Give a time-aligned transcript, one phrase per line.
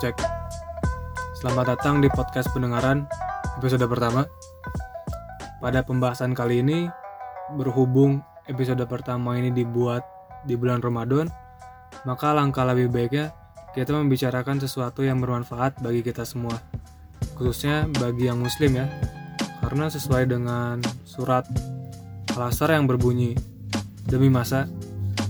[0.00, 0.16] cek.
[1.36, 3.04] Selamat datang di podcast pendengaran
[3.60, 4.24] episode pertama.
[5.60, 6.88] Pada pembahasan kali ini,
[7.60, 10.00] berhubung episode pertama ini dibuat
[10.48, 11.28] di bulan Ramadan,
[12.08, 13.36] maka langkah lebih baiknya
[13.76, 16.56] kita membicarakan sesuatu yang bermanfaat bagi kita semua,
[17.36, 18.88] khususnya bagi yang muslim ya.
[19.60, 21.44] Karena sesuai dengan surat
[22.32, 23.36] Al-Asr yang berbunyi,
[24.08, 24.64] Demi masa,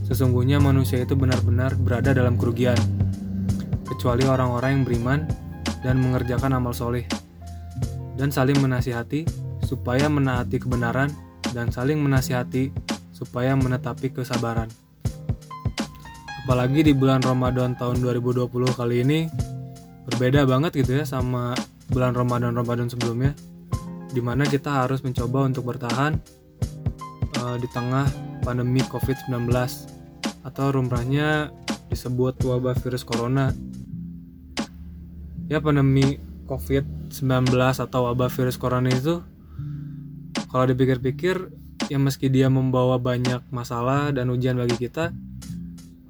[0.06, 2.78] sesungguhnya manusia itu benar-benar berada dalam kerugian
[3.90, 5.20] kecuali orang-orang yang beriman
[5.82, 7.04] dan mengerjakan amal soleh,
[8.14, 9.26] dan saling menasihati
[9.66, 11.10] supaya menaati kebenaran
[11.50, 12.70] dan saling menasihati
[13.10, 14.70] supaya menetapi kesabaran.
[16.46, 19.20] Apalagi di bulan Ramadan tahun 2020 kali ini
[20.08, 21.54] berbeda banget gitu ya sama
[21.92, 23.36] bulan Ramadan-Ramadan sebelumnya
[24.10, 26.18] di mana kita harus mencoba untuk bertahan
[27.38, 28.06] uh, di tengah
[28.42, 29.46] pandemi COVID-19
[30.42, 31.54] atau rumrahnya
[31.90, 33.50] disebut wabah virus corona.
[35.50, 39.22] Ya pandemi COVID-19 atau wabah virus corona itu
[40.50, 41.50] kalau dipikir-pikir
[41.86, 45.14] ya meski dia membawa banyak masalah dan ujian bagi kita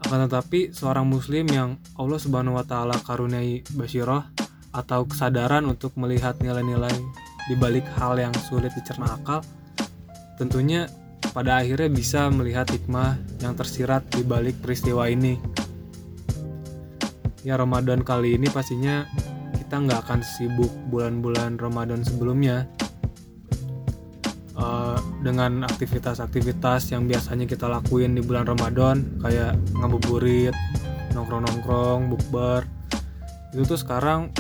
[0.01, 4.25] akan tetapi seorang muslim yang Allah Subhanahu wa taala karuniai basyiroh
[4.73, 6.95] atau kesadaran untuk melihat nilai-nilai
[7.49, 9.45] di balik hal yang sulit dicerna akal
[10.41, 10.89] tentunya
[11.37, 15.37] pada akhirnya bisa melihat hikmah yang tersirat di balik peristiwa ini
[17.47, 19.09] ya Ramadan kali ini pastinya
[19.57, 22.67] kita nggak akan sibuk bulan-bulan Ramadan sebelumnya.
[24.61, 30.53] Uh, dengan aktivitas-aktivitas yang biasanya kita lakuin di bulan Ramadan kayak ngabuburit,
[31.17, 32.69] nongkrong-nongkrong, bukber
[33.51, 34.31] itu tuh sekarang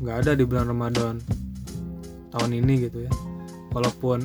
[0.00, 1.20] nggak ada di bulan Ramadan
[2.32, 3.12] tahun ini gitu ya.
[3.74, 4.24] Walaupun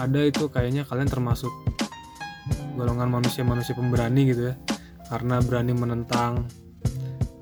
[0.00, 1.52] ada itu kayaknya kalian termasuk
[2.74, 4.54] golongan manusia-manusia pemberani gitu ya.
[5.06, 6.46] Karena berani menentang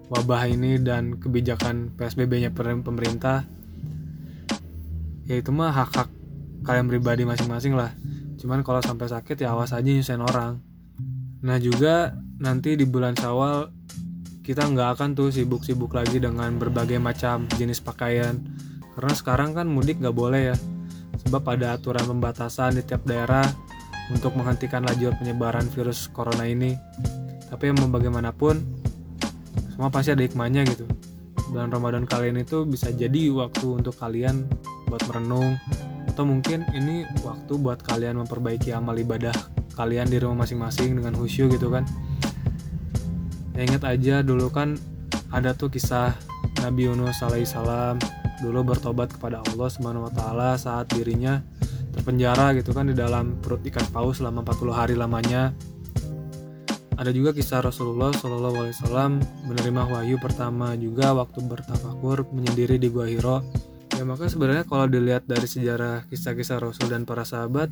[0.09, 3.45] wabah ini dan kebijakan PSBB-nya pemerintah
[5.29, 6.09] ya itu mah hak hak
[6.65, 7.93] kalian pribadi masing-masing lah.
[8.41, 10.65] Cuman kalau sampai sakit ya awas aja nyusahin orang.
[11.45, 13.69] Nah juga nanti di bulan Syawal
[14.41, 18.41] kita nggak akan tuh sibuk-sibuk lagi dengan berbagai macam jenis pakaian.
[18.97, 20.57] Karena sekarang kan mudik nggak boleh ya.
[21.29, 23.45] Sebab ada aturan pembatasan di tiap daerah
[24.09, 26.73] untuk menghentikan laju penyebaran virus corona ini.
[27.53, 28.78] Tapi mau bagaimanapun
[29.78, 30.91] semua pasti ada hikmahnya gitu.
[31.55, 34.50] Bulan Ramadan kalian itu bisa jadi waktu untuk kalian
[34.91, 35.55] buat merenung.
[36.11, 39.31] Atau mungkin ini waktu buat kalian memperbaiki amal ibadah
[39.78, 41.87] kalian di rumah masing-masing dengan khusyuk gitu kan.
[43.55, 44.83] Ya ingat aja dulu kan
[45.31, 46.11] ada tuh kisah
[46.59, 48.03] Nabi Yunus alaihissalam
[48.43, 51.38] dulu bertobat kepada Allah Subhanahu wa taala saat dirinya
[51.94, 55.55] terpenjara gitu kan di dalam perut ikan paus selama 40 hari lamanya
[56.99, 62.91] ada juga kisah Rasulullah Shallallahu Alaihi Wasallam menerima wahyu pertama juga waktu bertafakur menyendiri di
[62.91, 63.47] Gua Hiro.
[63.95, 67.71] Ya maka sebenarnya kalau dilihat dari sejarah kisah-kisah Rasul dan para sahabat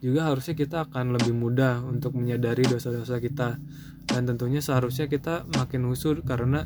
[0.00, 3.60] juga harusnya kita akan lebih mudah untuk menyadari dosa-dosa kita
[4.08, 6.64] dan tentunya seharusnya kita makin husur karena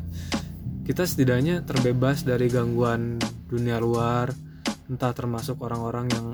[0.87, 3.19] kita setidaknya terbebas dari gangguan
[3.51, 4.31] dunia luar
[4.87, 6.27] entah termasuk orang-orang yang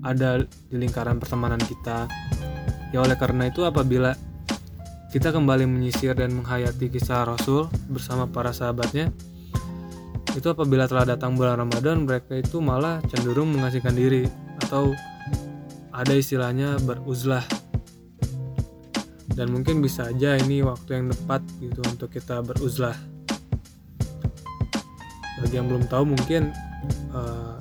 [0.00, 2.08] ada di lingkaran pertemanan kita
[2.92, 4.14] ya oleh karena itu apabila
[5.10, 9.10] kita kembali menyisir dan menghayati kisah Rasul bersama para sahabatnya.
[10.38, 14.30] Itu apabila telah datang bulan Ramadan, mereka itu malah cenderung mengasihkan diri
[14.62, 14.94] atau
[15.90, 17.42] ada istilahnya beruzlah.
[19.34, 22.94] Dan mungkin bisa aja ini waktu yang tepat gitu untuk kita beruzlah.
[25.42, 26.54] Bagi yang belum tahu mungkin
[27.10, 27.58] uh,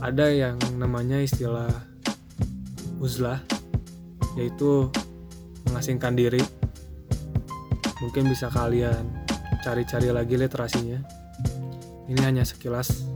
[0.00, 1.68] ada yang namanya istilah
[3.04, 3.36] uzlah
[4.40, 4.88] yaitu
[5.68, 6.38] mengasingkan diri
[8.04, 9.08] mungkin bisa kalian
[9.64, 11.00] cari-cari lagi literasinya.
[12.04, 13.08] Ini hanya sekilas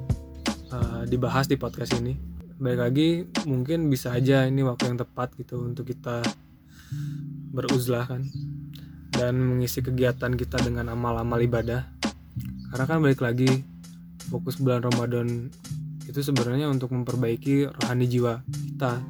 [0.72, 2.16] uh, dibahas di podcast ini.
[2.56, 3.08] Baik lagi
[3.44, 6.24] mungkin bisa aja ini waktu yang tepat gitu untuk kita
[7.52, 8.24] beruzlah kan.
[9.12, 11.84] Dan mengisi kegiatan kita dengan amal-amal ibadah.
[12.72, 13.60] Karena kan balik lagi
[14.32, 15.52] fokus bulan Ramadan
[16.08, 19.04] itu sebenarnya untuk memperbaiki rohani jiwa kita.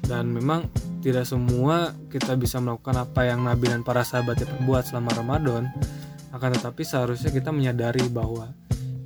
[0.00, 0.64] Dan memang
[1.04, 5.68] tidak semua kita bisa melakukan apa yang Nabi dan para sahabatnya perbuat selama Ramadan
[6.32, 8.48] akan tetapi seharusnya kita menyadari bahwa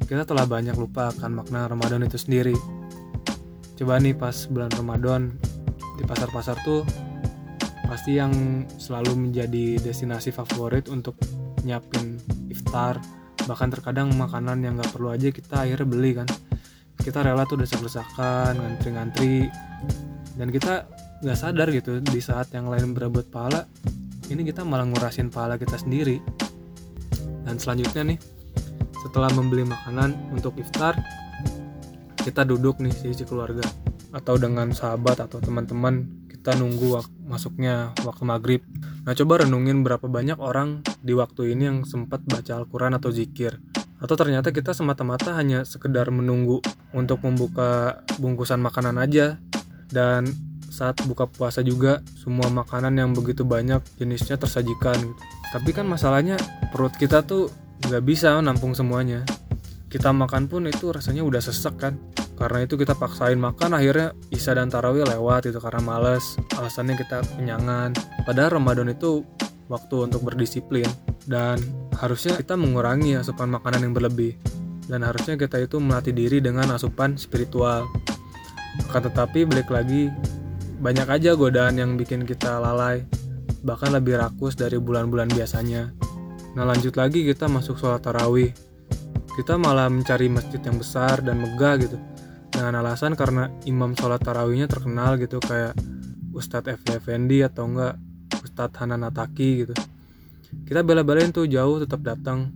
[0.06, 2.54] kita telah banyak lupa akan makna Ramadan itu sendiri.
[3.74, 5.36] Coba nih pas bulan Ramadan
[5.98, 6.86] di pasar-pasar tuh
[7.90, 11.18] pasti yang selalu menjadi destinasi favorit untuk
[11.66, 13.02] nyiapin iftar
[13.50, 16.30] bahkan terkadang makanan yang nggak perlu aja kita akhirnya beli kan.
[16.94, 19.50] Kita rela tuh desak-desakan ngantri-ngantri
[20.38, 20.86] dan kita
[21.18, 23.66] nggak sadar gitu di saat yang lain berebut pahala
[24.28, 26.20] ini kita malah ngurasin pahala kita sendiri.
[27.48, 28.18] Dan selanjutnya nih
[29.00, 31.00] setelah membeli makanan untuk iftar
[32.20, 33.64] kita duduk nih si keluarga
[34.12, 38.60] atau dengan sahabat atau teman-teman kita nunggu wak masuknya waktu maghrib.
[39.08, 43.56] Nah coba renungin berapa banyak orang di waktu ini yang sempat baca Al-Quran atau zikir.
[43.98, 46.60] Atau ternyata kita semata-mata hanya sekedar menunggu
[46.92, 49.40] untuk membuka bungkusan makanan aja.
[49.88, 50.28] Dan
[50.78, 55.18] saat buka puasa juga semua makanan yang begitu banyak jenisnya tersajikan gitu.
[55.50, 56.38] tapi kan masalahnya
[56.70, 57.50] perut kita tuh
[57.86, 59.22] nggak bisa nampung semuanya.
[59.88, 61.96] Kita makan pun itu rasanya udah sesek kan.
[62.36, 66.36] Karena itu kita paksain makan akhirnya Isya dan Tarawih lewat itu karena males.
[66.54, 67.96] Alasannya kita kenyangan.
[68.28, 69.24] Padahal Ramadan itu
[69.72, 70.86] waktu untuk berdisiplin.
[71.24, 71.56] Dan
[71.96, 74.36] harusnya kita mengurangi asupan makanan yang berlebih.
[74.84, 77.88] Dan harusnya kita itu melatih diri dengan asupan spiritual.
[78.92, 80.12] Akan tetapi balik lagi
[80.78, 83.02] banyak aja godaan yang bikin kita lalai
[83.66, 85.90] bahkan lebih rakus dari bulan-bulan biasanya.
[86.54, 88.54] Nah lanjut lagi kita masuk sholat tarawih.
[89.34, 91.98] Kita malah mencari masjid yang besar dan megah gitu.
[92.50, 95.78] Dengan alasan karena imam sholat tarawihnya terkenal gitu kayak
[96.34, 96.82] Ustadz F.
[96.94, 97.98] Effendi atau enggak
[98.42, 99.74] Ustadz Hanan Ataki gitu.
[100.64, 102.54] Kita bela-belain tuh jauh tetap datang.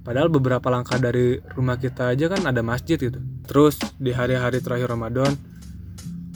[0.00, 3.20] Padahal beberapa langkah dari rumah kita aja kan ada masjid gitu.
[3.44, 5.32] Terus di hari-hari terakhir Ramadan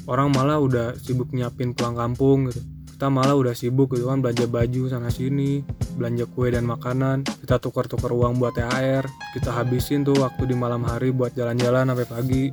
[0.08, 2.60] orang malah udah sibuk nyiapin pulang kampung gitu.
[2.94, 5.66] Kita malah udah sibuk gitu kan belanja baju sana sini
[5.98, 7.26] belanja kue dan makanan.
[7.26, 9.04] Kita tukar-tukar uang buat THR
[9.34, 12.44] kita habisin tuh waktu di malam hari buat jalan-jalan sampai pagi.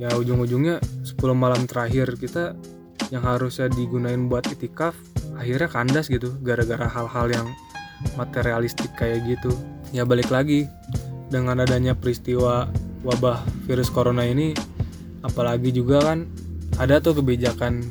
[0.00, 2.56] Ya ujung-ujungnya 10 malam terakhir kita
[3.12, 4.96] yang harusnya digunain buat itikaf
[5.36, 7.46] akhirnya kandas gitu gara-gara hal-hal yang
[8.16, 9.52] materialistik kayak gitu.
[9.92, 10.64] Ya balik lagi.
[11.30, 12.66] Dengan adanya peristiwa
[13.06, 14.56] wabah virus corona ini
[15.22, 16.26] apalagi juga kan
[16.80, 17.84] ada tuh kebijakan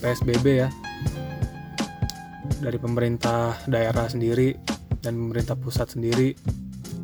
[0.00, 0.68] PSBB ya
[2.64, 4.56] dari pemerintah daerah sendiri
[5.04, 6.32] dan pemerintah pusat sendiri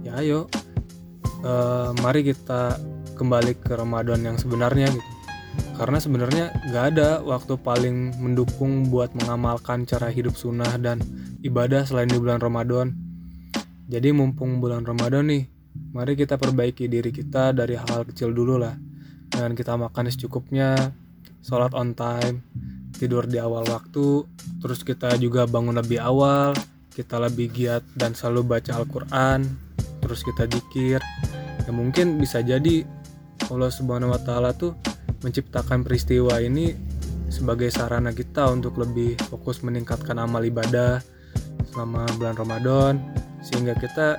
[0.00, 0.48] ya ayo
[1.44, 2.80] uh, mari kita
[3.20, 5.20] kembali ke Ramadan yang sebenarnya gitu
[5.80, 11.00] karena sebenarnya nggak ada waktu paling mendukung buat mengamalkan cara hidup sunnah dan
[11.40, 12.92] ibadah selain di bulan Ramadan.
[13.88, 15.48] Jadi mumpung bulan Ramadan nih,
[15.96, 18.76] mari kita perbaiki diri kita dari hal-hal kecil dulu lah.
[19.32, 20.76] Dengan kita makan secukupnya,
[21.40, 22.44] sholat on time,
[22.96, 24.24] tidur di awal waktu,
[24.60, 26.52] terus kita juga bangun lebih awal,
[26.92, 29.48] kita lebih giat dan selalu baca Al-Quran,
[30.04, 31.00] terus kita zikir.
[31.64, 32.84] Ya mungkin bisa jadi
[33.48, 34.76] Allah Subhanahu Wa Taala tuh
[35.20, 36.72] menciptakan peristiwa ini
[37.30, 41.00] sebagai sarana kita untuk lebih fokus meningkatkan amal ibadah,
[41.70, 42.94] selama bulan Ramadan
[43.40, 44.18] sehingga kita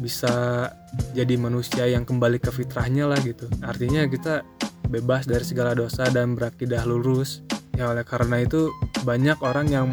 [0.00, 0.68] bisa
[1.12, 4.44] jadi manusia yang kembali ke fitrahnya lah gitu artinya kita
[4.90, 7.46] bebas dari segala dosa dan berakidah lurus
[7.78, 8.68] ya oleh karena itu
[9.06, 9.86] banyak orang yang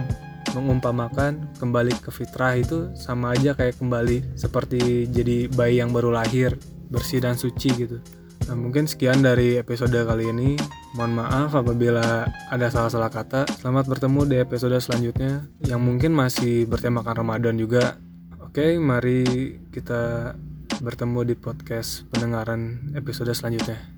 [0.58, 6.58] mengumpamakan kembali ke fitrah itu sama aja kayak kembali seperti jadi bayi yang baru lahir
[6.90, 8.02] bersih dan suci gitu
[8.48, 10.56] Nah mungkin sekian dari episode kali ini.
[10.96, 13.44] Mohon maaf apabila ada salah-salah kata.
[13.60, 18.00] Selamat bertemu di episode selanjutnya yang mungkin masih bertemakan Ramadan juga.
[18.40, 20.32] Oke, mari kita
[20.80, 23.97] bertemu di podcast pendengaran episode selanjutnya.